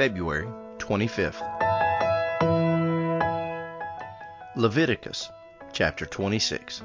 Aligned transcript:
February 0.00 0.48
25th. 0.78 1.42
Leviticus 4.56 5.28
chapter 5.74 6.06
26. 6.06 6.80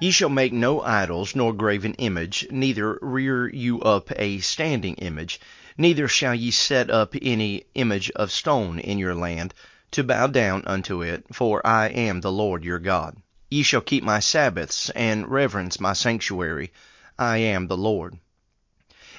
Ye 0.00 0.10
shall 0.10 0.30
make 0.30 0.54
no 0.54 0.80
idols 0.80 1.36
nor 1.36 1.52
graven 1.52 1.92
image, 1.98 2.46
neither 2.50 2.98
rear 3.02 3.46
you 3.46 3.82
up 3.82 4.10
a 4.18 4.38
standing 4.38 4.94
image, 4.94 5.38
neither 5.76 6.08
shall 6.08 6.34
ye 6.34 6.50
set 6.50 6.88
up 6.88 7.14
any 7.20 7.66
image 7.74 8.10
of 8.12 8.32
stone 8.32 8.78
in 8.78 8.96
your 8.96 9.14
land, 9.14 9.52
to 9.90 10.02
bow 10.02 10.28
down 10.28 10.62
unto 10.66 11.02
it, 11.02 11.26
for 11.30 11.60
I 11.66 11.88
am 11.88 12.22
the 12.22 12.32
Lord 12.32 12.64
your 12.64 12.78
God. 12.78 13.18
Ye 13.50 13.62
shall 13.62 13.82
keep 13.82 14.02
my 14.02 14.20
Sabbaths, 14.20 14.88
and 14.96 15.30
reverence 15.30 15.78
my 15.78 15.92
sanctuary. 15.92 16.72
I 17.18 17.36
am 17.36 17.66
the 17.66 17.76
Lord. 17.76 18.18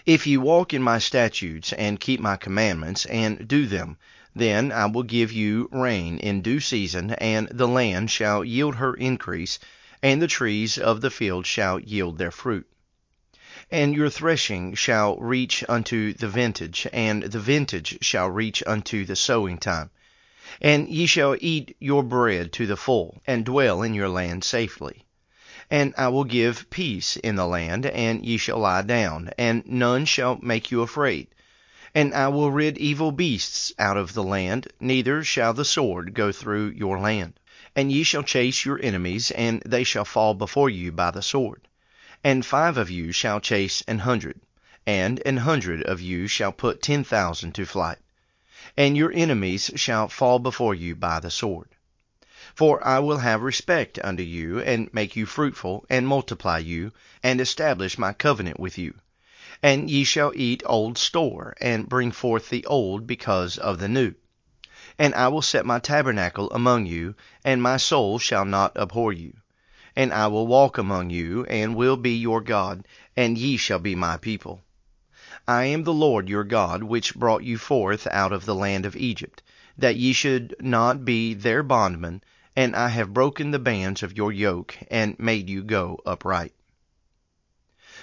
If 0.07 0.25
ye 0.25 0.37
walk 0.37 0.73
in 0.73 0.81
my 0.81 0.99
statutes, 0.99 1.73
and 1.73 1.99
keep 1.99 2.21
my 2.21 2.37
commandments, 2.37 3.05
and 3.07 3.45
do 3.45 3.65
them, 3.65 3.97
then 4.33 4.71
I 4.71 4.85
will 4.85 5.03
give 5.03 5.33
you 5.33 5.67
rain 5.69 6.17
in 6.19 6.41
due 6.41 6.61
season, 6.61 7.11
and 7.15 7.49
the 7.51 7.67
land 7.67 8.09
shall 8.09 8.45
yield 8.45 8.75
her 8.75 8.93
increase, 8.93 9.59
and 10.01 10.21
the 10.21 10.27
trees 10.27 10.77
of 10.77 11.01
the 11.01 11.09
field 11.09 11.45
shall 11.45 11.81
yield 11.81 12.19
their 12.19 12.31
fruit. 12.31 12.65
And 13.69 13.93
your 13.93 14.09
threshing 14.09 14.75
shall 14.75 15.17
reach 15.17 15.61
unto 15.67 16.13
the 16.13 16.29
vintage, 16.29 16.87
and 16.93 17.23
the 17.23 17.41
vintage 17.41 17.97
shall 18.01 18.29
reach 18.29 18.63
unto 18.65 19.03
the 19.03 19.17
sowing 19.17 19.57
time. 19.57 19.89
And 20.61 20.87
ye 20.87 21.05
shall 21.05 21.35
eat 21.41 21.75
your 21.81 22.01
bread 22.01 22.53
to 22.53 22.65
the 22.65 22.77
full, 22.77 23.21
and 23.27 23.43
dwell 23.43 23.81
in 23.81 23.93
your 23.93 24.07
land 24.07 24.45
safely. 24.45 25.03
And 25.69 25.93
I 25.97 26.07
will 26.07 26.23
give 26.23 26.69
peace 26.69 27.17
in 27.17 27.35
the 27.35 27.45
land, 27.45 27.85
and 27.85 28.25
ye 28.25 28.37
shall 28.37 28.59
lie 28.59 28.83
down, 28.83 29.31
and 29.37 29.65
none 29.65 30.05
shall 30.05 30.39
make 30.41 30.71
you 30.71 30.81
afraid. 30.81 31.27
And 31.93 32.13
I 32.13 32.29
will 32.29 32.51
rid 32.51 32.77
evil 32.77 33.11
beasts 33.11 33.73
out 33.77 33.97
of 33.97 34.13
the 34.13 34.23
land, 34.23 34.67
neither 34.79 35.23
shall 35.23 35.53
the 35.53 35.65
sword 35.65 36.13
go 36.13 36.31
through 36.31 36.69
your 36.69 36.99
land. 36.99 37.39
And 37.75 37.91
ye 37.91 38.03
shall 38.03 38.23
chase 38.23 38.63
your 38.65 38.79
enemies, 38.81 39.29
and 39.31 39.61
they 39.65 39.83
shall 39.83 40.05
fall 40.05 40.33
before 40.33 40.69
you 40.69 40.91
by 40.91 41.11
the 41.11 41.21
sword. 41.21 41.67
And 42.23 42.45
five 42.45 42.77
of 42.77 42.89
you 42.89 43.11
shall 43.11 43.39
chase 43.39 43.83
an 43.87 43.99
hundred, 43.99 44.39
and 44.85 45.21
an 45.25 45.37
hundred 45.37 45.83
of 45.83 45.99
you 45.99 46.27
shall 46.27 46.51
put 46.53 46.81
ten 46.81 47.03
thousand 47.03 47.53
to 47.55 47.65
flight. 47.65 47.97
And 48.77 48.95
your 48.95 49.11
enemies 49.11 49.71
shall 49.75 50.07
fall 50.07 50.39
before 50.39 50.75
you 50.75 50.95
by 50.95 51.19
the 51.19 51.31
sword. 51.31 51.67
For 52.57 52.83
I 52.83 52.97
will 52.97 53.19
have 53.19 53.43
respect 53.43 53.99
unto 54.03 54.23
you, 54.23 54.59
and 54.59 54.91
make 54.91 55.15
you 55.15 55.27
fruitful, 55.27 55.85
and 55.91 56.07
multiply 56.07 56.57
you, 56.57 56.91
and 57.21 57.39
establish 57.39 57.99
my 57.99 58.13
covenant 58.13 58.59
with 58.59 58.79
you. 58.79 58.95
And 59.61 59.91
ye 59.91 60.03
shall 60.03 60.31
eat 60.33 60.63
old 60.65 60.97
store, 60.97 61.55
and 61.61 61.87
bring 61.87 62.11
forth 62.11 62.49
the 62.49 62.65
old 62.65 63.05
because 63.05 63.59
of 63.59 63.77
the 63.77 63.87
new. 63.87 64.15
And 64.97 65.13
I 65.13 65.27
will 65.27 65.43
set 65.43 65.67
my 65.67 65.77
tabernacle 65.77 66.49
among 66.49 66.87
you, 66.87 67.13
and 67.45 67.61
my 67.61 67.77
soul 67.77 68.17
shall 68.17 68.43
not 68.43 68.75
abhor 68.75 69.13
you. 69.13 69.33
And 69.95 70.11
I 70.11 70.25
will 70.25 70.47
walk 70.47 70.79
among 70.79 71.11
you, 71.11 71.45
and 71.45 71.75
will 71.75 71.95
be 71.95 72.17
your 72.17 72.41
God, 72.41 72.87
and 73.15 73.37
ye 73.37 73.57
shall 73.57 73.77
be 73.77 73.93
my 73.93 74.17
people. 74.17 74.63
I 75.47 75.65
am 75.65 75.83
the 75.83 75.93
Lord 75.93 76.27
your 76.27 76.43
God, 76.43 76.81
which 76.81 77.13
brought 77.13 77.43
you 77.43 77.59
forth 77.59 78.07
out 78.07 78.33
of 78.33 78.45
the 78.45 78.55
land 78.55 78.87
of 78.87 78.95
Egypt, 78.95 79.43
that 79.77 79.97
ye 79.97 80.11
should 80.11 80.55
not 80.59 81.05
be 81.05 81.35
their 81.35 81.61
bondmen, 81.61 82.23
and 82.57 82.75
I 82.75 82.87
have 82.87 83.13
broken 83.13 83.51
the 83.51 83.59
bands 83.59 84.01
of 84.01 84.17
your 84.17 84.31
yoke, 84.31 84.75
and 84.89 85.15
made 85.19 85.47
you 85.47 85.61
go 85.61 86.01
upright. 86.07 86.55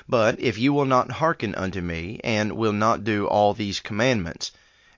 But 0.08 0.38
if 0.38 0.56
you 0.58 0.72
will 0.72 0.84
not 0.84 1.10
hearken 1.10 1.56
unto 1.56 1.80
me, 1.80 2.20
and 2.22 2.52
will 2.52 2.72
not 2.72 3.02
do 3.02 3.26
all 3.26 3.52
these 3.52 3.80
commandments, 3.80 4.52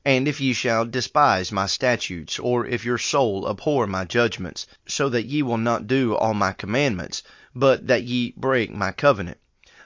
and 0.05 0.29
if 0.29 0.43
ye 0.43 0.53
shall 0.53 0.85
despise 0.85 1.51
my 1.51 1.65
statutes, 1.65 2.39
or 2.39 2.67
if 2.67 2.85
your 2.85 2.99
soul 2.99 3.49
abhor 3.49 3.87
my 3.87 4.05
judgments, 4.05 4.67
so 4.87 5.09
that 5.09 5.25
ye 5.25 5.41
will 5.41 5.57
not 5.57 5.87
do 5.87 6.15
all 6.15 6.35
my 6.35 6.53
commandments, 6.53 7.23
but 7.55 7.87
that 7.87 8.05
ye 8.05 8.35
break 8.37 8.71
my 8.71 8.93
covenant, 8.93 9.39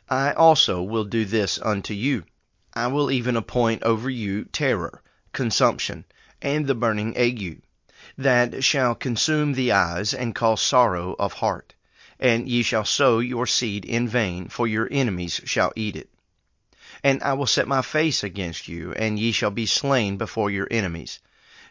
I 0.08 0.32
also 0.32 0.82
will 0.82 1.04
do 1.04 1.24
this 1.24 1.60
unto 1.62 1.94
you. 1.94 2.24
I 2.74 2.88
will 2.88 3.08
even 3.08 3.36
appoint 3.36 3.84
over 3.84 4.10
you 4.10 4.46
terror, 4.46 5.00
consumption, 5.32 6.06
and 6.42 6.66
the 6.66 6.74
burning 6.74 7.16
ague 7.16 7.62
that 8.20 8.62
shall 8.62 8.94
consume 8.94 9.54
the 9.54 9.72
eyes, 9.72 10.12
and 10.12 10.34
cause 10.34 10.60
sorrow 10.60 11.16
of 11.18 11.32
heart. 11.32 11.74
And 12.18 12.46
ye 12.46 12.62
shall 12.62 12.84
sow 12.84 13.18
your 13.18 13.46
seed 13.46 13.86
in 13.86 14.08
vain, 14.08 14.48
for 14.48 14.68
your 14.68 14.86
enemies 14.90 15.40
shall 15.46 15.72
eat 15.74 15.96
it. 15.96 16.10
And 17.02 17.22
I 17.22 17.32
will 17.32 17.46
set 17.46 17.66
my 17.66 17.80
face 17.80 18.22
against 18.22 18.68
you, 18.68 18.92
and 18.92 19.18
ye 19.18 19.32
shall 19.32 19.50
be 19.50 19.64
slain 19.64 20.18
before 20.18 20.50
your 20.50 20.68
enemies. 20.70 21.20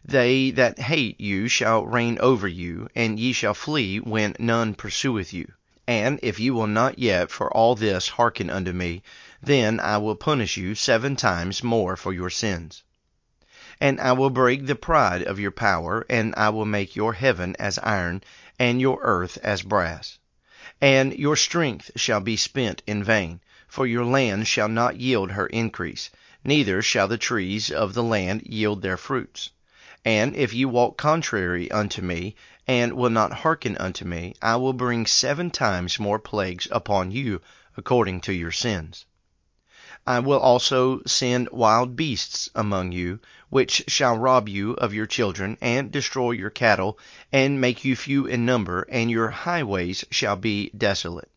They 0.04 0.50
that 0.52 0.80
hate 0.80 1.22
you 1.22 1.48
shall 1.48 1.86
reign 1.86 2.18
over 2.20 2.48
you, 2.48 2.90
and 2.96 3.20
ye 3.20 3.31
shall 3.31 3.54
flee 3.54 4.00
when 4.00 4.36
none 4.40 4.74
pursueth 4.74 5.31
you. 5.31 5.54
And 5.88 6.20
if 6.24 6.40
ye 6.40 6.50
will 6.50 6.68
not 6.68 6.98
yet 6.98 7.30
for 7.30 7.52
all 7.56 7.76
this 7.76 8.08
hearken 8.08 8.50
unto 8.50 8.72
me, 8.72 9.04
then 9.42 9.80
I 9.80 9.98
will 10.00 10.16
punish 10.16 10.58
you 10.58 10.74
seven 10.74 11.16
times 11.16 11.64
more 11.64 11.96
for 11.96 12.12
your 12.12 12.30
sins. 12.31 12.81
And 13.82 14.02
I 14.02 14.12
will 14.12 14.30
break 14.30 14.66
the 14.66 14.76
pride 14.76 15.22
of 15.22 15.40
your 15.40 15.52
power, 15.52 16.06
and 16.10 16.34
I 16.36 16.50
will 16.50 16.66
make 16.66 16.96
your 16.96 17.14
heaven 17.14 17.56
as 17.58 17.80
iron, 17.80 18.22
and 18.60 18.82
your 18.82 19.00
earth 19.02 19.38
as 19.42 19.62
brass. 19.62 20.20
And 20.82 21.14
your 21.14 21.36
strength 21.38 21.92
shall 21.96 22.20
be 22.20 22.36
spent 22.36 22.84
in 22.86 23.04
vain, 23.04 23.40
for 23.70 23.88
your 23.88 24.04
land 24.04 24.48
shall 24.48 24.68
not 24.68 25.00
yield 25.00 25.32
her 25.32 25.48
increase, 25.48 26.10
neither 26.44 26.82
shall 26.82 27.08
the 27.08 27.18
trees 27.18 27.72
of 27.72 27.94
the 27.94 28.04
land 28.04 28.42
yield 28.46 28.82
their 28.82 28.98
fruits. 28.98 29.50
And 30.04 30.36
if 30.36 30.54
you 30.54 30.68
walk 30.68 30.98
contrary 30.98 31.72
unto 31.72 32.02
me, 32.02 32.36
and 32.68 32.94
will 32.94 33.10
not 33.10 33.32
hearken 33.32 33.78
unto 33.78 34.06
me, 34.06 34.34
I 34.42 34.58
will 34.58 34.74
bring 34.74 35.06
seven 35.06 35.52
times 35.52 36.00
more 36.00 36.20
plagues 36.20 36.68
upon 36.72 37.12
you 37.12 37.42
according 37.78 38.22
to 38.22 38.34
your 38.34 38.52
sins. 38.52 39.06
I 40.12 40.22
will 40.22 40.40
also 40.40 41.03
send 41.06 41.50
wild 41.52 41.96
beasts 41.96 42.50
among 42.56 42.94
you, 42.94 43.20
which 43.50 43.84
shall 43.88 44.18
rob 44.18 44.50
you 44.50 44.72
of 44.72 44.92
your 44.92 45.06
children, 45.06 45.56
and 45.62 45.92
destroy 45.92 46.31
your 46.31 46.50
cattle, 46.50 46.97
and 47.31 47.62
make 47.62 47.86
you 47.86 47.96
few 47.96 48.25
in 48.25 48.44
number, 48.44 48.88
and 48.90 49.12
your 49.12 49.30
highways 49.30 50.03
shall 50.09 50.36
be 50.36 50.72
desolate. 50.75 51.30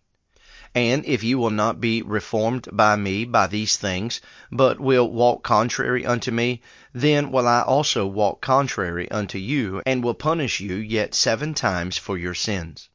And 0.75 1.05
if 1.05 1.23
you 1.23 1.37
will 1.37 1.51
not 1.51 1.83
be 1.83 2.01
reformed 2.01 2.67
by 2.73 2.97
me 2.97 3.27
by 3.27 3.47
these 3.47 3.77
things, 3.77 4.23
but 4.51 4.81
will 4.81 5.11
walk 5.11 5.43
contrary 5.43 6.07
unto 6.07 6.31
me, 6.31 6.63
then 6.95 7.31
will 7.31 7.47
I 7.47 7.61
also 7.61 8.07
walk 8.07 8.41
contrary 8.41 9.07
unto 9.11 9.37
you, 9.37 9.83
and 9.85 10.03
will 10.03 10.15
punish 10.15 10.61
you 10.61 10.77
yet 10.77 11.15
seven 11.15 11.53
times 11.53 11.99
for 11.99 12.17
your 12.17 12.35
sins. 12.35 12.89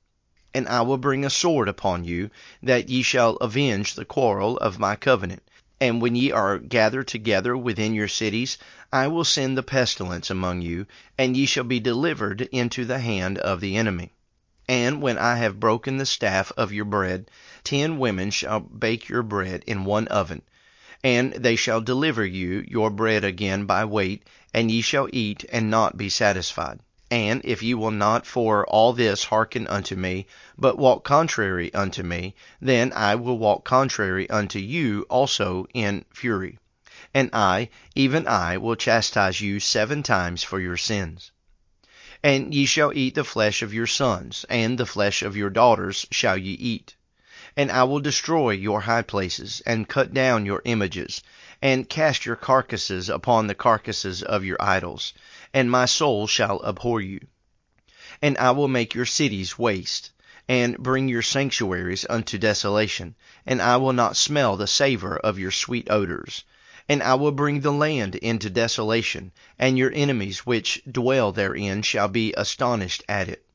And 0.55 0.67
I 0.67 0.81
will 0.81 0.97
bring 0.97 1.23
a 1.23 1.29
sword 1.29 1.67
upon 1.67 2.03
you, 2.03 2.31
that 2.63 2.89
ye 2.89 3.03
shall 3.03 3.35
avenge 3.35 3.93
the 3.93 4.05
quarrel 4.05 4.57
of 4.57 4.79
my 4.79 4.95
covenant 4.95 5.43
and 5.79 6.01
when 6.01 6.15
ye 6.15 6.31
are 6.31 6.57
gathered 6.57 7.07
together 7.07 7.55
within 7.55 7.93
your 7.93 8.07
cities, 8.07 8.57
I 8.91 9.07
will 9.07 9.23
send 9.23 9.57
the 9.57 9.63
pestilence 9.63 10.29
among 10.29 10.61
you, 10.61 10.87
and 11.17 11.37
ye 11.37 11.45
shall 11.45 11.63
be 11.63 11.79
delivered 11.79 12.41
into 12.51 12.83
the 12.85 12.99
hand 12.99 13.37
of 13.37 13.61
the 13.61 13.75
enemy. 13.77 14.11
And 14.67 15.01
when 15.01 15.17
I 15.17 15.35
have 15.35 15.59
broken 15.59 15.97
the 15.97 16.05
staff 16.05 16.51
of 16.57 16.73
your 16.73 16.85
bread, 16.85 17.29
ten 17.63 17.99
women 17.99 18.31
shall 18.31 18.59
bake 18.59 19.07
your 19.07 19.23
bread 19.23 19.63
in 19.67 19.85
one 19.85 20.07
oven, 20.07 20.41
and 21.03 21.33
they 21.33 21.55
shall 21.55 21.79
deliver 21.79 22.25
you 22.25 22.65
your 22.67 22.89
bread 22.89 23.23
again 23.23 23.65
by 23.65 23.85
weight, 23.85 24.23
and 24.53 24.71
ye 24.71 24.81
shall 24.81 25.07
eat 25.13 25.45
and 25.51 25.69
not 25.69 25.95
be 25.95 26.09
satisfied. 26.09 26.79
And 27.09 27.39
if 27.45 27.63
ye 27.63 27.73
will 27.73 27.91
not 27.91 28.25
for 28.25 28.67
all 28.67 28.91
this 28.91 29.23
hearken 29.23 29.65
unto 29.67 29.95
me, 29.95 30.27
but 30.57 30.77
walk 30.77 31.05
contrary 31.05 31.73
unto 31.73 32.03
me, 32.03 32.35
then 32.59 32.91
I 32.91 33.15
will 33.15 33.37
walk 33.37 33.63
contrary 33.63 34.29
unto 34.29 34.59
you 34.59 35.05
also 35.09 35.67
in 35.73 36.03
fury. 36.13 36.59
And 37.13 37.29
I, 37.31 37.69
even 37.95 38.27
I, 38.27 38.57
will 38.57 38.75
chastise 38.75 39.39
you 39.39 39.61
seven 39.61 40.03
times 40.03 40.43
for 40.43 40.59
your 40.59 40.75
sins. 40.75 41.31
And 42.21 42.53
ye 42.53 42.65
shall 42.65 42.91
eat 42.93 43.15
the 43.15 43.23
flesh 43.23 43.61
of 43.61 43.73
your 43.73 43.87
sons, 43.87 44.45
and 44.49 44.77
the 44.77 44.85
flesh 44.85 45.21
of 45.21 45.37
your 45.37 45.49
daughters 45.49 46.05
shall 46.11 46.35
ye 46.35 46.55
eat. 46.55 46.95
And 47.55 47.71
I 47.71 47.85
will 47.85 48.01
destroy 48.01 48.49
your 48.51 48.81
high 48.81 49.03
places, 49.03 49.61
and 49.65 49.87
cut 49.87 50.13
down 50.13 50.45
your 50.45 50.61
images, 50.65 51.23
and 51.61 51.87
cast 51.87 52.25
your 52.25 52.35
carcasses 52.35 53.07
upon 53.07 53.47
the 53.47 53.55
carcasses 53.55 54.23
of 54.23 54.43
your 54.43 54.57
idols 54.59 55.13
and 55.53 55.71
my 55.71 55.85
soul 55.85 56.27
shall 56.27 56.61
abhor 56.65 57.01
you. 57.01 57.19
And 58.21 58.37
I 58.37 58.51
will 58.51 58.67
make 58.67 58.93
your 58.93 59.05
cities 59.05 59.57
waste, 59.57 60.11
and 60.49 60.77
bring 60.77 61.09
your 61.09 61.21
sanctuaries 61.21 62.05
unto 62.09 62.37
desolation, 62.37 63.15
and 63.45 63.61
I 63.61 63.77
will 63.77 63.93
not 63.93 64.17
smell 64.17 64.57
the 64.57 64.67
savor 64.67 65.17
of 65.17 65.37
your 65.39 65.51
sweet 65.51 65.89
odors. 65.89 66.43
And 66.89 67.03
I 67.03 67.15
will 67.15 67.33
bring 67.33 67.59
the 67.59 67.71
land 67.71 68.15
into 68.15 68.49
desolation, 68.49 69.33
and 69.59 69.77
your 69.77 69.91
enemies 69.93 70.45
which 70.45 70.81
dwell 70.89 71.31
therein 71.33 71.81
shall 71.81 72.07
be 72.07 72.33
astonished 72.37 73.03
at 73.09 73.27
it. 73.27 73.45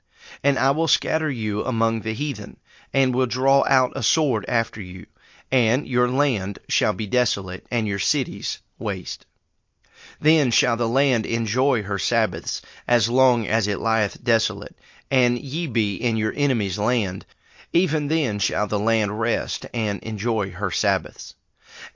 And 0.44 0.58
I 0.58 0.70
will 0.72 0.88
scatter 0.88 1.30
you 1.30 1.64
among 1.64 2.00
the 2.02 2.12
heathen, 2.12 2.58
and 2.92 3.14
will 3.14 3.26
draw 3.26 3.64
out 3.66 3.92
a 3.96 4.02
sword 4.02 4.44
after 4.48 4.82
you, 4.82 5.06
and 5.50 5.88
your 5.88 6.08
land 6.08 6.58
shall 6.68 6.92
be 6.92 7.06
desolate, 7.06 7.66
and 7.70 7.88
your 7.88 7.98
cities 7.98 8.60
waste. 8.78 9.24
Then 10.22 10.52
shall 10.52 10.76
the 10.76 10.88
land 10.88 11.26
enjoy 11.26 11.82
her 11.82 11.98
Sabbaths, 11.98 12.62
as 12.86 13.08
long 13.08 13.44
as 13.48 13.66
it 13.66 13.80
lieth 13.80 14.22
desolate, 14.22 14.78
and 15.10 15.36
ye 15.36 15.66
be 15.66 15.96
in 15.96 16.16
your 16.16 16.32
enemy's 16.36 16.78
land, 16.78 17.26
even 17.72 18.06
then 18.06 18.38
shall 18.38 18.68
the 18.68 18.78
land 18.78 19.18
rest 19.18 19.66
and 19.74 20.00
enjoy 20.04 20.52
her 20.52 20.70
Sabbaths. 20.70 21.34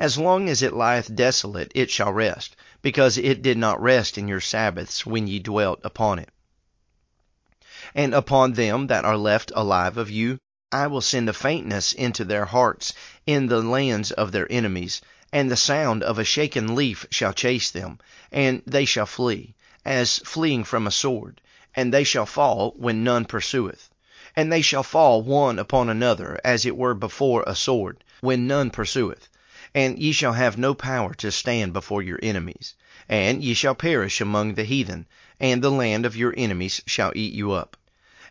As 0.00 0.18
long 0.18 0.48
as 0.48 0.60
it 0.60 0.72
lieth 0.72 1.14
desolate, 1.14 1.70
it 1.76 1.88
shall 1.88 2.12
rest, 2.12 2.56
because 2.82 3.16
it 3.16 3.42
did 3.42 3.58
not 3.58 3.80
rest 3.80 4.18
in 4.18 4.26
your 4.26 4.40
Sabbaths 4.40 5.06
when 5.06 5.28
ye 5.28 5.38
dwelt 5.38 5.78
upon 5.84 6.18
it. 6.18 6.30
And 7.94 8.12
upon 8.12 8.54
them 8.54 8.88
that 8.88 9.04
are 9.04 9.16
left 9.16 9.52
alive 9.54 9.96
of 9.96 10.10
you, 10.10 10.38
I 10.72 10.88
will 10.88 11.00
send 11.00 11.28
a 11.28 11.32
faintness 11.32 11.92
into 11.92 12.24
their 12.24 12.46
hearts 12.46 12.92
in 13.24 13.46
the 13.46 13.62
lands 13.62 14.10
of 14.10 14.32
their 14.32 14.50
enemies, 14.50 15.00
and 15.32 15.50
the 15.50 15.56
sound 15.56 16.04
of 16.04 16.20
a 16.20 16.24
shaken 16.24 16.76
leaf 16.76 17.04
shall 17.10 17.32
chase 17.32 17.72
them, 17.72 17.98
and 18.30 18.62
they 18.64 18.84
shall 18.84 19.06
flee, 19.06 19.54
as 19.84 20.18
fleeing 20.20 20.62
from 20.62 20.86
a 20.86 20.90
sword, 20.92 21.40
and 21.74 21.92
they 21.92 22.04
shall 22.04 22.24
fall 22.26 22.72
when 22.76 23.02
none 23.02 23.24
pursueth. 23.24 23.90
And 24.36 24.52
they 24.52 24.62
shall 24.62 24.84
fall 24.84 25.22
one 25.22 25.58
upon 25.58 25.88
another, 25.88 26.40
as 26.44 26.64
it 26.64 26.76
were 26.76 26.94
before 26.94 27.42
a 27.44 27.56
sword, 27.56 28.04
when 28.20 28.46
none 28.46 28.70
pursueth. 28.70 29.28
And 29.74 29.98
ye 29.98 30.12
shall 30.12 30.34
have 30.34 30.56
no 30.56 30.74
power 30.74 31.12
to 31.14 31.32
stand 31.32 31.72
before 31.72 32.02
your 32.02 32.20
enemies. 32.22 32.74
And 33.08 33.42
ye 33.42 33.54
shall 33.54 33.74
perish 33.74 34.20
among 34.20 34.54
the 34.54 34.62
heathen, 34.62 35.06
and 35.40 35.60
the 35.60 35.72
land 35.72 36.06
of 36.06 36.16
your 36.16 36.34
enemies 36.36 36.80
shall 36.86 37.10
eat 37.16 37.32
you 37.34 37.50
up. 37.50 37.76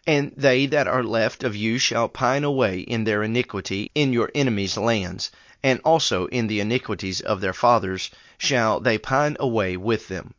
And 0.07 0.31
they 0.37 0.65
that 0.67 0.87
are 0.87 1.03
left 1.03 1.43
of 1.43 1.57
you 1.57 1.77
shall 1.77 2.07
pine 2.07 2.45
away 2.45 2.79
in 2.79 3.03
their 3.03 3.21
iniquity 3.21 3.91
in 3.95 4.13
your 4.13 4.31
enemies' 4.33 4.77
lands, 4.77 5.29
and 5.63 5.79
also 5.85 6.25
in 6.27 6.47
the 6.47 6.59
iniquities 6.59 7.21
of 7.21 7.39
their 7.39 7.53
fathers 7.53 8.11
shall 8.37 8.81
they 8.81 8.97
pine 8.97 9.37
away 9.39 9.77
with 9.77 10.09
them. 10.09 10.33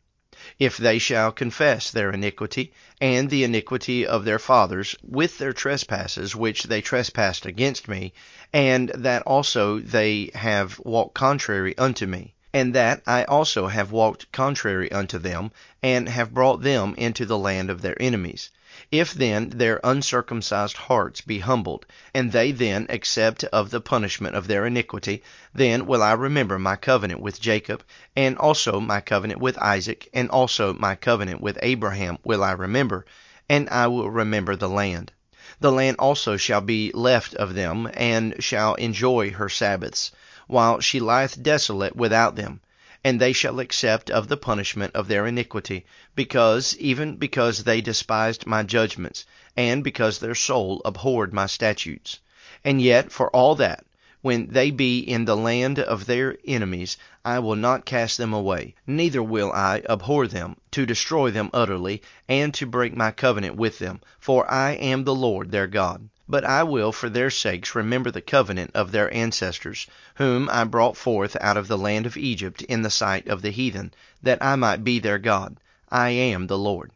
If 0.59 0.77
they 0.77 0.99
shall 0.99 1.33
confess 1.33 1.91
their 1.91 2.11
iniquity, 2.11 2.73
and 3.01 3.31
the 3.31 3.43
iniquity 3.43 4.07
of 4.07 4.27
their 4.27 4.39
fathers, 4.39 4.95
with 5.03 5.39
their 5.39 5.55
trespasses 5.55 6.37
which 6.37 6.65
they 6.65 6.83
trespassed 6.83 7.47
against 7.47 7.89
me, 7.89 8.13
and 8.53 8.91
that 8.95 9.23
also 9.23 9.79
they 9.81 10.31
have 10.35 10.79
walked 10.81 11.15
contrary 11.15 11.77
unto 11.79 12.07
me, 12.07 12.35
and 12.53 12.75
that 12.75 13.03
I 13.07 13.25
also 13.25 13.69
have 13.69 13.91
walked 13.93 14.31
contrary 14.33 14.93
unto 14.93 15.19
them, 15.19 15.51
and 15.83 16.11
have 16.11 16.35
brought 16.35 16.61
them 16.61 16.95
into 16.99 17.25
the 17.25 17.39
land 17.39 17.71
of 17.71 17.81
their 17.81 17.97
enemies, 18.01 18.51
if 18.93 19.13
then 19.15 19.49
their 19.51 19.81
uncircumcised 19.83 20.77
hearts 20.77 21.21
be 21.21 21.41
humbled, 21.41 21.85
and 22.15 22.31
they 22.31 22.53
then 22.53 22.87
accept 22.89 23.43
of 23.43 23.71
the 23.71 23.81
punishment 23.81 24.37
of 24.37 24.47
their 24.47 24.65
iniquity, 24.65 25.21
then 25.53 25.87
will 25.87 26.05
I 26.05 26.13
remember 26.13 26.57
my 26.57 26.77
covenant 26.77 27.21
with 27.21 27.41
Jacob, 27.41 27.83
and 28.15 28.39
also 28.39 28.79
my 28.79 29.01
covenant 29.01 29.41
with 29.41 29.59
Isaac, 29.59 30.09
and 30.15 30.31
also 30.31 30.73
my 30.73 30.95
covenant 30.95 31.41
with 31.41 31.59
Abraham 31.63 32.19
will 32.23 32.45
I 32.45 32.53
remember, 32.53 33.05
and 33.49 33.69
I 33.71 33.89
will 33.89 34.09
remember 34.09 34.55
the 34.55 34.69
land. 34.69 35.11
The 35.59 35.73
land 35.73 35.97
also 35.99 36.37
shall 36.37 36.61
be 36.61 36.93
left 36.95 37.35
of 37.35 37.55
them, 37.55 37.91
and 37.93 38.37
shall 38.39 38.75
enjoy 38.75 39.33
her 39.33 39.49
Sabbaths, 39.49 40.13
while 40.47 40.79
she 40.79 41.01
lieth 41.01 41.43
desolate 41.43 41.97
without 41.97 42.37
them 42.37 42.61
and 43.07 43.21
they 43.21 43.33
shall 43.33 43.61
accept 43.61 44.11
of 44.11 44.27
the 44.27 44.37
punishment 44.37 44.93
of 44.93 45.07
their 45.07 45.29
iniquity, 45.29 45.87
because, 46.17 46.77
even 46.79 47.15
because 47.15 47.63
they 47.63 47.81
despised 47.81 48.49
my 48.49 48.65
judgments, 48.65 49.25
and 49.57 49.85
because 49.85 50.19
their 50.19 50.35
soul 50.35 50.83
abhorred 50.85 51.33
my 51.33 51.47
statutes. 51.47 52.19
And 52.65 52.83
yet, 52.83 53.13
for 53.13 53.31
all 53.31 53.55
that, 53.55 53.87
when 54.23 54.49
they 54.49 54.73
be 54.73 54.99
in 54.99 55.25
the 55.25 55.37
land 55.37 55.79
of 55.79 56.07
their 56.07 56.37
enemies, 56.49 56.97
I 57.25 57.39
will 57.39 57.55
not 57.55 57.85
cast 57.85 58.19
them 58.19 58.33
away, 58.33 58.75
neither 58.89 59.23
will 59.23 59.53
I 59.53 59.83
abhor 59.89 60.27
them, 60.27 60.57
to 60.73 60.85
destroy 60.85 61.31
them 61.31 61.49
utterly, 61.53 62.03
and 62.29 62.53
to 62.55 62.67
break 62.67 62.97
my 62.97 63.13
covenant 63.13 63.55
with 63.55 63.79
them, 63.79 64.01
for 64.19 64.51
I 64.51 64.73
am 64.73 65.05
the 65.05 65.15
Lord 65.15 65.53
their 65.53 65.69
God. 65.69 66.09
But 66.29 66.45
I 66.45 66.65
will 66.65 66.91
for 66.91 67.09
their 67.09 67.31
sakes 67.31 67.77
remember 67.77 68.11
the 68.11 68.21
covenant 68.21 68.73
of 68.75 68.91
their 68.91 69.13
ancestors, 69.15 69.87
whom 70.17 70.51
I 70.51 70.65
brought 70.65 70.97
forth 70.97 71.37
out 71.41 71.57
of 71.57 71.69
the 71.69 71.79
land 71.79 72.05
of 72.05 72.17
Egypt 72.17 72.63
in 72.63 72.83
the 72.83 72.91
sight 72.91 73.29
of 73.29 73.43
the 73.43 73.51
heathen, 73.51 73.95
that 74.23 74.43
I 74.43 74.57
might 74.57 74.83
be 74.83 74.99
their 74.99 75.19
God. 75.19 75.59
I 75.89 76.11
am 76.11 76.49
the 76.49 76.59
Lord. 76.59 76.91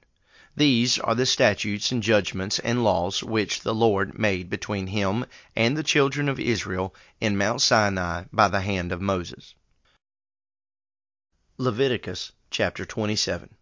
These 0.57 0.99
are 0.99 1.15
the 1.15 1.27
statutes 1.27 1.93
and 1.93 2.03
judgments 2.03 2.59
and 2.59 2.83
laws 2.83 3.23
which 3.23 3.61
the 3.61 3.73
Lord 3.73 4.19
made 4.19 4.51
between 4.51 4.89
him 4.89 5.25
and 5.55 5.77
the 5.77 5.85
children 5.85 6.29
of 6.29 6.41
Israel 6.41 6.93
in 7.21 7.39
Mount 7.39 7.63
Sinai 7.63 8.25
by 8.33 8.49
the 8.49 8.63
hand 8.63 8.91
of 8.91 9.01
Moses. 9.01 9.55
Leviticus 11.57 12.33
chapter 12.51 12.85
27 12.85 13.55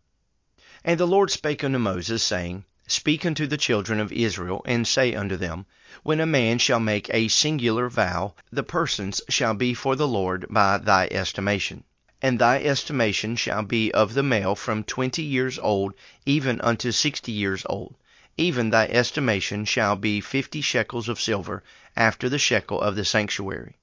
And 0.82 0.98
the 0.98 1.06
Lord 1.06 1.30
spake 1.30 1.62
unto 1.62 1.78
Moses, 1.78 2.22
saying, 2.22 2.64
Speak 2.90 3.26
unto 3.26 3.46
the 3.46 3.58
children 3.58 4.00
of 4.00 4.10
Israel, 4.12 4.62
and 4.64 4.88
say 4.88 5.14
unto 5.14 5.36
them, 5.36 5.66
When 6.04 6.20
a 6.20 6.24
man 6.24 6.56
shall 6.56 6.80
make 6.80 7.10
a 7.12 7.28
singular 7.28 7.90
vow, 7.90 8.34
the 8.50 8.62
persons 8.62 9.20
shall 9.28 9.52
be 9.52 9.74
for 9.74 9.94
the 9.94 10.08
Lord 10.08 10.46
by 10.48 10.78
thy 10.78 11.06
estimation. 11.10 11.84
And 12.22 12.38
thy 12.38 12.62
estimation 12.62 13.36
shall 13.36 13.62
be 13.62 13.92
of 13.92 14.14
the 14.14 14.22
male 14.22 14.54
from 14.54 14.84
twenty 14.84 15.22
years 15.22 15.58
old 15.58 15.92
even 16.24 16.62
unto 16.62 16.90
sixty 16.90 17.30
years 17.30 17.62
old. 17.68 17.94
Even 18.38 18.70
thy 18.70 18.86
estimation 18.86 19.66
shall 19.66 19.94
be 19.94 20.22
fifty 20.22 20.62
shekels 20.62 21.10
of 21.10 21.20
silver, 21.20 21.62
after 21.94 22.30
the 22.30 22.38
shekel 22.38 22.80
of 22.80 22.96
the 22.96 23.04
sanctuary. 23.04 23.76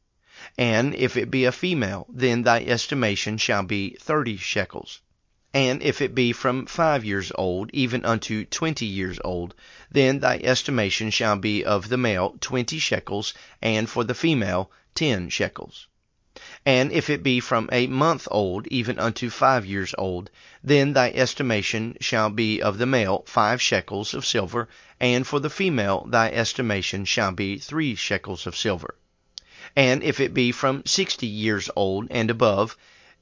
And 0.57 0.95
if 0.95 1.15
it 1.15 1.29
be 1.29 1.45
a 1.45 1.51
female, 1.51 2.07
then 2.09 2.41
thy 2.41 2.61
estimation 2.63 3.37
shall 3.37 3.61
be 3.61 3.97
thirty 4.01 4.37
shekels. 4.37 5.01
And 5.55 5.81
if 5.81 6.01
it 6.01 6.13
be 6.13 6.33
from 6.33 6.65
five 6.65 7.05
years 7.05 7.31
old 7.33 7.69
even 7.71 8.03
unto 8.03 8.43
twenty 8.43 8.85
years 8.85 9.19
old, 9.23 9.55
then 9.89 10.19
thy 10.19 10.35
estimation 10.43 11.11
shall 11.11 11.37
be 11.37 11.63
of 11.63 11.87
the 11.87 11.95
male 11.97 12.35
twenty 12.41 12.77
shekels, 12.77 13.33
and 13.61 13.89
for 13.89 14.03
the 14.03 14.13
female 14.13 14.69
ten 14.95 15.29
shekels. 15.29 15.87
And 16.65 16.91
if 16.91 17.09
it 17.09 17.23
be 17.23 17.39
from 17.39 17.69
a 17.71 17.87
month 17.87 18.27
old 18.29 18.67
even 18.67 18.99
unto 18.99 19.29
five 19.29 19.65
years 19.65 19.95
old, 19.97 20.29
then 20.61 20.91
thy 20.91 21.11
estimation 21.11 21.95
shall 22.01 22.29
be 22.29 22.61
of 22.61 22.77
the 22.77 22.85
male 22.85 23.23
five 23.25 23.61
shekels 23.61 24.13
of 24.13 24.25
silver, 24.25 24.67
and 24.99 25.25
for 25.25 25.39
the 25.39 25.49
female 25.49 26.05
thy 26.09 26.31
estimation 26.31 27.05
shall 27.05 27.31
be 27.31 27.59
three 27.59 27.95
shekels 27.95 28.45
of 28.45 28.57
silver. 28.57 28.95
And 29.73 30.03
if 30.03 30.19
it 30.19 30.33
be 30.33 30.51
from 30.51 30.85
sixty 30.85 31.27
years 31.27 31.69
old 31.77 32.07
and 32.11 32.29
above, 32.29 32.75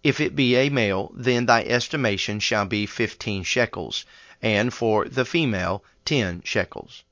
if 0.03 0.19
it 0.19 0.35
be 0.35 0.57
a 0.57 0.67
male, 0.67 1.09
then 1.15 1.45
thy 1.45 1.63
estimation 1.63 2.37
shall 2.37 2.65
be 2.65 2.85
fifteen 2.85 3.41
shekels, 3.41 4.05
and 4.41 4.73
for 4.73 5.05
the 5.05 5.23
female 5.23 5.81
ten 6.03 6.41
shekels. 6.43 7.03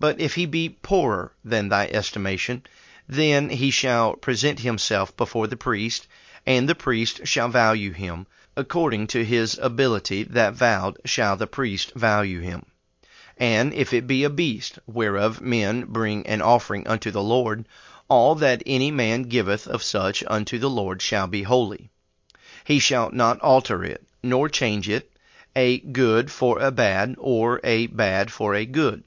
But 0.00 0.18
if 0.18 0.34
he 0.34 0.46
be 0.46 0.70
poorer 0.70 1.34
than 1.44 1.68
thy 1.68 1.88
estimation, 1.88 2.62
then 3.06 3.50
he 3.50 3.70
shall 3.70 4.14
present 4.14 4.60
himself 4.60 5.14
before 5.14 5.46
the 5.46 5.58
priest, 5.58 6.06
and 6.46 6.66
the 6.66 6.74
priest 6.74 7.26
shall 7.26 7.48
value 7.48 7.92
him. 7.92 8.26
According 8.56 9.08
to 9.08 9.24
his 9.24 9.58
ability 9.58 10.22
that 10.22 10.54
vowed 10.54 10.98
shall 11.04 11.36
the 11.36 11.46
priest 11.46 11.92
value 11.94 12.40
him. 12.40 12.64
And 13.36 13.74
if 13.74 13.92
it 13.92 14.06
be 14.06 14.24
a 14.24 14.30
beast, 14.30 14.78
whereof 14.86 15.42
men 15.42 15.84
bring 15.84 16.26
an 16.26 16.40
offering 16.40 16.86
unto 16.86 17.10
the 17.10 17.22
Lord, 17.22 17.68
all 18.08 18.34
that 18.36 18.62
any 18.64 18.90
man 18.90 19.24
giveth 19.24 19.66
of 19.66 19.82
such 19.82 20.24
unto 20.26 20.58
the 20.58 20.70
Lord 20.70 21.02
shall 21.02 21.26
be 21.26 21.42
holy. 21.42 21.90
He 22.64 22.78
shall 22.78 23.10
not 23.10 23.40
alter 23.40 23.82
it, 23.84 24.06
nor 24.22 24.48
change 24.48 24.88
it, 24.88 25.10
a 25.56 25.78
good 25.80 26.30
for 26.30 26.60
a 26.60 26.70
bad, 26.70 27.16
or 27.18 27.60
a 27.64 27.88
bad 27.88 28.30
for 28.30 28.54
a 28.54 28.64
good. 28.64 29.02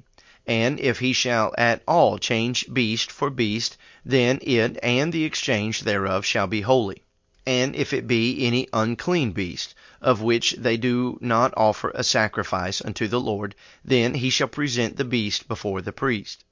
And 0.45 0.79
if 0.79 0.99
he 0.99 1.13
shall 1.13 1.55
at 1.57 1.81
all 1.87 2.17
change 2.19 2.71
beast 2.73 3.09
for 3.09 3.29
beast, 3.29 3.77
then 4.03 4.39
it 4.41 4.77
and 4.83 5.13
the 5.13 5.23
exchange 5.23 5.81
thereof 5.81 6.25
shall 6.25 6.47
be 6.47 6.61
holy. 6.61 7.01
And 7.47 7.75
if 7.75 7.93
it 7.93 8.07
be 8.07 8.45
any 8.45 8.67
unclean 8.73 9.31
beast, 9.31 9.73
of 10.01 10.21
which 10.21 10.51
they 10.57 10.77
do 10.77 11.17
not 11.21 11.53
offer 11.55 11.91
a 11.95 12.03
sacrifice 12.03 12.81
unto 12.81 13.07
the 13.07 13.19
Lord, 13.21 13.55
then 13.85 14.15
he 14.15 14.29
shall 14.29 14.47
present 14.49 14.97
the 14.97 15.05
beast 15.05 15.47
before 15.47 15.81
the 15.81 15.93
priest. 15.93 16.43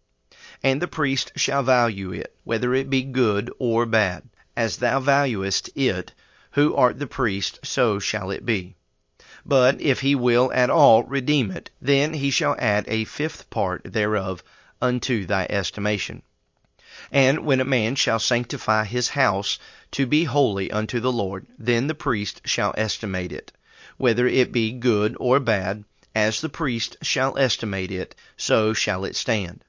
And 0.63 0.81
the 0.81 0.87
priest 0.87 1.33
shall 1.35 1.63
value 1.63 2.13
it, 2.13 2.33
whether 2.45 2.73
it 2.73 2.89
be 2.89 3.03
good 3.03 3.51
or 3.59 3.85
bad. 3.85 4.23
As 4.55 4.77
thou 4.77 4.99
valuest 4.99 5.69
it, 5.75 6.13
who 6.53 6.75
art 6.75 6.99
the 6.99 7.07
priest, 7.07 7.59
so 7.63 7.99
shall 7.99 8.31
it 8.31 8.45
be. 8.45 8.75
But 9.45 9.81
if 9.81 9.99
he 9.99 10.15
will 10.15 10.51
at 10.53 10.69
all 10.69 11.03
redeem 11.03 11.51
it, 11.51 11.69
then 11.81 12.13
he 12.13 12.29
shall 12.29 12.55
add 12.59 12.85
a 12.87 13.05
fifth 13.05 13.49
part 13.49 13.81
thereof 13.83 14.43
unto 14.81 15.25
thy 15.25 15.47
estimation. 15.49 16.21
And 17.11 17.45
when 17.45 17.59
a 17.59 17.65
man 17.65 17.95
shall 17.95 18.19
sanctify 18.19 18.85
his 18.85 19.09
house 19.09 19.57
to 19.91 20.05
be 20.05 20.23
holy 20.23 20.71
unto 20.71 20.99
the 20.99 21.11
Lord, 21.11 21.47
then 21.57 21.87
the 21.87 21.95
priest 21.95 22.41
shall 22.45 22.73
estimate 22.77 23.31
it, 23.31 23.51
whether 23.97 24.27
it 24.27 24.51
be 24.51 24.71
good 24.71 25.17
or 25.19 25.39
bad, 25.39 25.83
as 26.15 26.39
the 26.39 26.49
priest 26.49 26.97
shall 27.01 27.37
estimate 27.37 27.91
it, 27.91 28.15
so 28.37 28.73
shall 28.73 29.05
it 29.05 29.15
stand. 29.15 29.63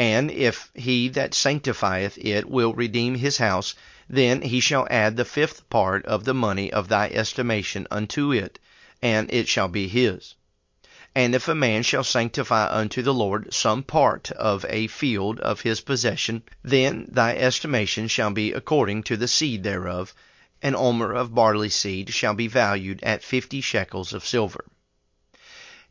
And 0.00 0.30
if 0.30 0.70
he 0.76 1.08
that 1.08 1.34
sanctifieth 1.34 2.16
it 2.18 2.48
will 2.48 2.72
redeem 2.72 3.16
his 3.16 3.38
house, 3.38 3.74
then 4.08 4.42
he 4.42 4.60
shall 4.60 4.86
add 4.88 5.16
the 5.16 5.24
fifth 5.24 5.68
part 5.70 6.06
of 6.06 6.24
the 6.24 6.34
money 6.34 6.72
of 6.72 6.86
thy 6.86 7.08
estimation 7.08 7.84
unto 7.90 8.32
it, 8.32 8.60
and 9.02 9.28
it 9.32 9.48
shall 9.48 9.66
be 9.66 9.88
his. 9.88 10.36
And 11.16 11.34
if 11.34 11.48
a 11.48 11.54
man 11.54 11.82
shall 11.82 12.04
sanctify 12.04 12.68
unto 12.70 13.02
the 13.02 13.12
Lord 13.12 13.52
some 13.52 13.82
part 13.82 14.30
of 14.30 14.64
a 14.68 14.86
field 14.86 15.40
of 15.40 15.62
his 15.62 15.80
possession, 15.80 16.44
then 16.62 17.06
thy 17.10 17.34
estimation 17.34 18.06
shall 18.06 18.30
be 18.30 18.52
according 18.52 19.02
to 19.02 19.16
the 19.16 19.26
seed 19.26 19.64
thereof. 19.64 20.14
An 20.62 20.76
omer 20.76 21.12
of 21.12 21.34
barley 21.34 21.70
seed 21.70 22.14
shall 22.14 22.34
be 22.34 22.46
valued 22.46 23.00
at 23.02 23.24
fifty 23.24 23.60
shekels 23.60 24.12
of 24.12 24.24
silver. 24.24 24.64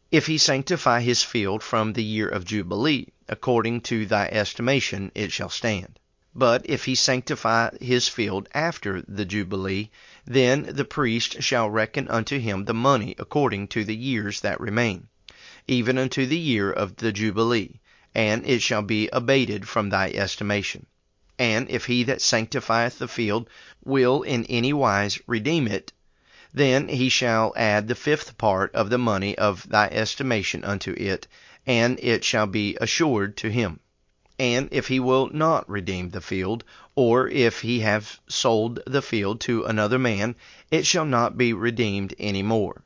If 0.09 0.27
he 0.27 0.37
sanctify 0.37 1.01
his 1.01 1.21
field 1.23 1.61
from 1.61 1.91
the 1.91 2.03
year 2.03 2.29
of 2.29 2.45
Jubilee, 2.45 3.07
according 3.27 3.81
to 3.81 4.05
thy 4.05 4.27
estimation 4.27 5.11
it 5.13 5.33
shall 5.33 5.49
stand. 5.49 5.99
But 6.33 6.61
if 6.69 6.85
he 6.85 6.95
sanctify 6.95 7.71
his 7.81 8.07
field 8.07 8.47
after 8.53 9.01
the 9.01 9.25
Jubilee, 9.25 9.89
then 10.25 10.63
the 10.69 10.85
priest 10.85 11.41
shall 11.41 11.69
reckon 11.69 12.07
unto 12.07 12.39
him 12.39 12.63
the 12.63 12.73
money 12.73 13.15
according 13.19 13.67
to 13.69 13.83
the 13.83 13.95
years 13.97 14.39
that 14.39 14.61
remain, 14.61 15.09
even 15.67 15.97
unto 15.97 16.25
the 16.25 16.37
year 16.37 16.71
of 16.71 16.95
the 16.95 17.11
Jubilee, 17.11 17.81
and 18.15 18.47
it 18.47 18.61
shall 18.61 18.83
be 18.83 19.09
abated 19.11 19.67
from 19.67 19.89
thy 19.89 20.11
estimation. 20.11 20.85
And 21.37 21.69
if 21.69 21.85
he 21.85 22.03
that 22.03 22.21
sanctifieth 22.21 22.97
the 22.97 23.09
field 23.09 23.49
will 23.83 24.21
in 24.21 24.45
any 24.45 24.71
wise 24.71 25.19
redeem 25.27 25.67
it, 25.67 25.91
then 26.57 26.87
he 26.87 27.07
shall 27.07 27.53
add 27.55 27.87
the 27.87 27.93
fifth 27.95 28.37
part 28.37 28.73
of 28.73 28.89
the 28.89 28.97
money 28.97 29.37
of 29.37 29.69
thy 29.69 29.85
estimation 29.89 30.63
unto 30.63 30.91
it, 30.97 31.27
and 31.67 31.99
it 32.01 32.23
shall 32.23 32.47
be 32.47 32.75
assured 32.81 33.37
to 33.37 33.49
him. 33.49 33.79
And 34.39 34.67
if 34.71 34.87
he 34.87 34.99
will 34.99 35.29
not 35.31 35.69
redeem 35.69 36.09
the 36.09 36.21
field, 36.21 36.63
or 36.95 37.27
if 37.29 37.61
he 37.61 37.81
have 37.81 38.19
sold 38.27 38.79
the 38.87 39.01
field 39.01 39.39
to 39.41 39.65
another 39.65 39.99
man, 39.99 40.35
it 40.71 40.85
shall 40.85 41.05
not 41.05 41.37
be 41.37 41.53
redeemed 41.53 42.15
any 42.17 42.41
more. 42.41 42.81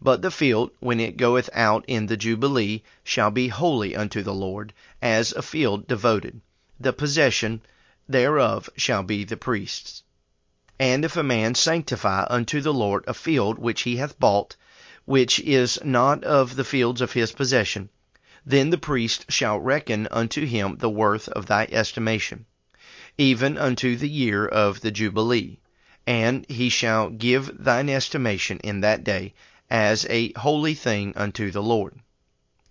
But 0.00 0.22
the 0.22 0.30
field, 0.30 0.70
when 0.80 0.98
it 0.98 1.16
goeth 1.16 1.50
out 1.52 1.84
in 1.86 2.06
the 2.06 2.16
Jubilee, 2.16 2.82
shall 3.04 3.30
be 3.30 3.48
holy 3.48 3.94
unto 3.94 4.22
the 4.22 4.34
Lord, 4.34 4.72
as 5.02 5.32
a 5.32 5.42
field 5.42 5.86
devoted. 5.86 6.40
The 6.80 6.92
possession 6.92 7.60
thereof 8.08 8.68
shall 8.76 9.02
be 9.02 9.24
the 9.24 9.36
priest's. 9.36 10.02
And 10.84 11.04
if 11.04 11.16
a 11.16 11.22
man 11.22 11.54
sanctify 11.54 12.26
unto 12.28 12.60
the 12.60 12.74
Lord 12.74 13.04
a 13.06 13.14
field 13.14 13.56
which 13.56 13.82
he 13.82 13.98
hath 13.98 14.18
bought, 14.18 14.56
which 15.04 15.38
is 15.38 15.78
not 15.84 16.24
of 16.24 16.56
the 16.56 16.64
fields 16.64 17.00
of 17.00 17.12
his 17.12 17.30
possession, 17.30 17.88
then 18.44 18.70
the 18.70 18.78
priest 18.78 19.26
shall 19.30 19.60
reckon 19.60 20.08
unto 20.10 20.44
him 20.44 20.78
the 20.78 20.90
worth 20.90 21.28
of 21.28 21.46
thy 21.46 21.68
estimation, 21.70 22.46
even 23.16 23.56
unto 23.56 23.94
the 23.94 24.08
year 24.08 24.44
of 24.44 24.80
the 24.80 24.90
Jubilee, 24.90 25.60
and 26.04 26.44
he 26.50 26.68
shall 26.68 27.10
give 27.10 27.62
thine 27.62 27.88
estimation 27.88 28.58
in 28.64 28.80
that 28.80 29.04
day 29.04 29.34
as 29.70 30.04
a 30.10 30.32
holy 30.32 30.74
thing 30.74 31.12
unto 31.14 31.52
the 31.52 31.62
Lord. 31.62 32.00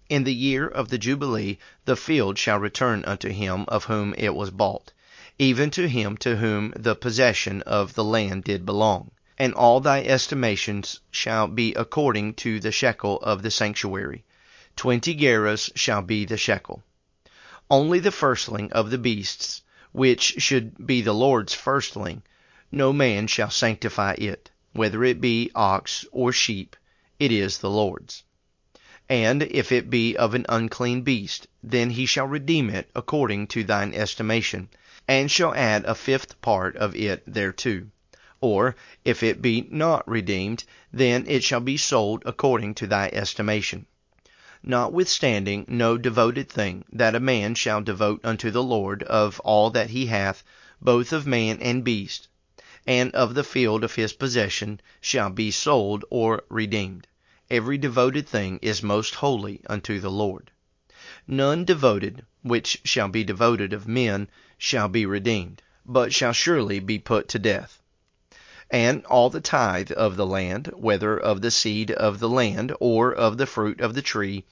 In 0.09 0.25
the 0.25 0.35
year 0.35 0.67
of 0.67 0.89
the 0.89 0.97
Jubilee 0.97 1.59
the 1.85 1.95
field 1.95 2.37
shall 2.37 2.59
return 2.59 3.05
unto 3.05 3.29
him 3.29 3.63
of 3.69 3.85
whom 3.85 4.13
it 4.17 4.35
was 4.35 4.51
bought, 4.51 4.91
even 5.41 5.71
to 5.71 5.89
him 5.89 6.15
to 6.15 6.35
whom 6.35 6.71
the 6.75 6.95
possession 6.95 7.63
of 7.63 7.95
the 7.95 8.03
land 8.03 8.43
did 8.43 8.63
belong. 8.63 9.09
And 9.39 9.55
all 9.55 9.79
thy 9.79 10.03
estimations 10.03 10.99
shall 11.09 11.47
be 11.47 11.73
according 11.73 12.35
to 12.35 12.59
the 12.59 12.71
shekel 12.71 13.19
of 13.21 13.41
the 13.41 13.49
sanctuary, 13.49 14.23
Twenty 14.75 15.15
gerahs 15.15 15.71
shall 15.75 16.03
be 16.03 16.25
the 16.25 16.37
shekel. 16.37 16.83
Only 17.71 17.97
the 17.97 18.11
firstling 18.11 18.71
of 18.71 18.91
the 18.91 18.99
beasts, 18.99 19.63
which 19.93 20.35
should 20.37 20.85
be 20.85 21.01
the 21.01 21.11
Lord's 21.11 21.55
firstling, 21.55 22.21
no 22.71 22.93
man 22.93 23.25
shall 23.25 23.49
sanctify 23.49 24.13
it, 24.19 24.51
whether 24.73 25.03
it 25.03 25.19
be 25.19 25.49
ox 25.55 26.05
or 26.11 26.31
sheep, 26.31 26.75
it 27.17 27.31
is 27.31 27.57
the 27.57 27.69
Lord's. 27.71 28.21
And 29.09 29.41
if 29.41 29.71
it 29.71 29.89
be 29.89 30.15
of 30.15 30.35
an 30.35 30.45
unclean 30.47 31.01
beast, 31.01 31.47
then 31.63 31.89
he 31.89 32.05
shall 32.05 32.27
redeem 32.27 32.69
it 32.69 32.91
according 32.93 33.47
to 33.47 33.63
thine 33.63 33.95
estimation, 33.95 34.69
and 35.11 35.29
shall 35.29 35.53
add 35.55 35.83
a 35.83 35.93
fifth 35.93 36.39
part 36.41 36.73
of 36.77 36.95
it 36.95 37.21
thereto. 37.27 37.85
Or, 38.39 38.77
if 39.03 39.21
it 39.21 39.41
be 39.41 39.67
not 39.69 40.07
redeemed, 40.07 40.63
then 40.93 41.25
it 41.27 41.43
shall 41.43 41.59
be 41.59 41.75
sold 41.75 42.23
according 42.25 42.75
to 42.75 42.87
thy 42.87 43.09
estimation 43.11 43.87
notwithstanding 44.63 45.65
no 45.67 45.97
devoted 45.97 46.47
thing 46.47 46.85
that 46.93 47.15
a 47.15 47.19
man 47.19 47.55
shall 47.55 47.81
devote 47.81 48.21
unto 48.23 48.51
the 48.51 48.63
Lord 48.63 49.03
of 49.03 49.39
all 49.41 49.69
that 49.71 49.89
he 49.89 50.05
hath, 50.05 50.43
both 50.81 51.11
of 51.11 51.25
man 51.27 51.57
and 51.59 51.83
beast, 51.83 52.27
and 52.87 53.11
of 53.13 53.33
the 53.33 53.43
field 53.43 53.83
of 53.83 53.95
his 53.95 54.13
possession, 54.13 54.79
shall 55.01 55.29
be 55.31 55.49
sold 55.51 56.05
or 56.09 56.43
redeemed. 56.47 57.07
Every 57.49 57.77
devoted 57.77 58.27
thing 58.29 58.59
is 58.61 58.81
most 58.83 59.15
holy 59.15 59.61
unto 59.67 59.99
the 59.99 60.11
Lord. 60.11 60.51
None 61.27 61.65
devoted, 61.65 62.23
which 62.43 62.79
shall 62.85 63.07
be 63.07 63.23
devoted 63.23 63.73
of 63.73 63.87
men, 63.87 64.29
shall 64.63 64.87
be 64.87 65.07
redeemed, 65.07 65.59
but 65.87 66.13
shall 66.13 66.31
surely 66.33 66.79
be 66.79 66.99
put 66.99 67.27
to 67.27 67.39
death. 67.39 67.81
And 68.69 69.03
all 69.05 69.31
the 69.31 69.41
tithe 69.41 69.91
of 69.93 70.17
the 70.17 70.25
land, 70.27 70.67
whether 70.75 71.17
of 71.17 71.41
the 71.41 71.49
seed 71.49 71.89
of 71.89 72.19
the 72.19 72.29
land, 72.29 72.71
or 72.79 73.11
of 73.11 73.39
the 73.39 73.47
fruit 73.47 73.81
of 73.81 73.95
the 73.95 74.03
tree, 74.03 74.43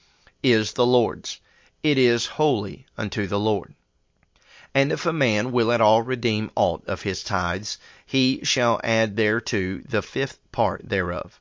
is 0.42 0.72
the 0.72 0.84
Lord's. 0.84 1.38
It 1.84 1.96
is 1.96 2.26
holy 2.26 2.86
unto 2.98 3.28
the 3.28 3.38
Lord. 3.38 3.72
And 4.74 4.90
if 4.90 5.06
a 5.06 5.12
man 5.12 5.52
will 5.52 5.70
at 5.70 5.80
all 5.80 6.02
redeem 6.02 6.50
aught 6.56 6.82
of 6.88 7.02
his 7.02 7.22
tithes, 7.22 7.78
he 8.04 8.40
shall 8.42 8.80
add 8.82 9.14
thereto 9.14 9.78
the 9.88 10.02
fifth 10.02 10.40
part 10.50 10.88
thereof. 10.88 11.38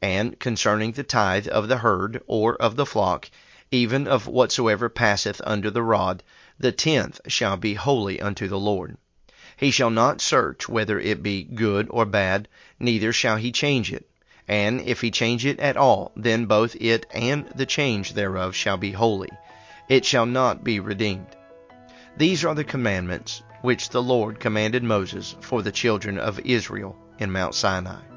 And 0.00 0.38
concerning 0.38 0.92
the 0.92 1.02
tithe 1.02 1.48
of 1.48 1.66
the 1.66 1.78
herd, 1.78 2.22
or 2.28 2.54
of 2.54 2.76
the 2.76 2.86
flock, 2.86 3.32
even 3.72 4.06
of 4.06 4.28
whatsoever 4.28 4.88
passeth 4.88 5.40
under 5.44 5.72
the 5.72 5.82
rod, 5.82 6.22
the 6.62 6.72
tenth 6.72 7.20
shall 7.26 7.56
be 7.56 7.74
holy 7.74 8.20
unto 8.20 8.46
the 8.46 8.58
Lord. 8.58 8.96
He 9.56 9.72
shall 9.72 9.90
not 9.90 10.20
search 10.20 10.68
whether 10.68 10.98
it 10.98 11.22
be 11.22 11.42
good 11.42 11.88
or 11.90 12.06
bad, 12.06 12.48
neither 12.78 13.12
shall 13.12 13.36
he 13.36 13.50
change 13.50 13.92
it. 13.92 14.08
And 14.46 14.80
if 14.80 15.00
he 15.00 15.10
change 15.10 15.44
it 15.44 15.58
at 15.58 15.76
all, 15.76 16.12
then 16.16 16.46
both 16.46 16.76
it 16.76 17.04
and 17.12 17.48
the 17.54 17.66
change 17.66 18.14
thereof 18.14 18.54
shall 18.54 18.76
be 18.76 18.92
holy. 18.92 19.30
It 19.88 20.04
shall 20.04 20.26
not 20.26 20.62
be 20.62 20.78
redeemed. 20.78 21.36
These 22.16 22.44
are 22.44 22.54
the 22.54 22.64
commandments 22.64 23.42
which 23.62 23.88
the 23.88 24.02
Lord 24.02 24.38
commanded 24.38 24.84
Moses 24.84 25.34
for 25.40 25.62
the 25.62 25.72
children 25.72 26.16
of 26.16 26.40
Israel 26.44 26.96
in 27.18 27.32
Mount 27.32 27.56
Sinai. 27.56 28.11